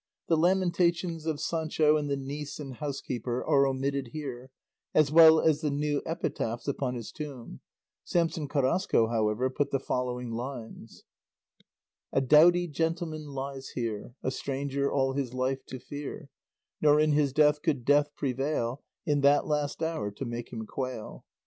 [0.29, 4.49] The lamentations of Sancho and the niece and housekeeper are omitted here,
[4.95, 7.59] as well as the new epitaphs upon his tomb;
[8.03, 11.03] Samson Carrasco, however, put the following lines:
[12.11, 16.29] A doughty gentleman lies here; A stranger all his life to fear;
[16.81, 21.25] Nor in his death could Death prevail, In that last hour, to make him quail.